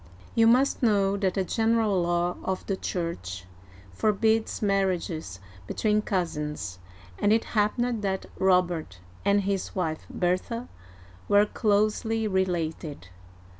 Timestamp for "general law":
1.43-2.35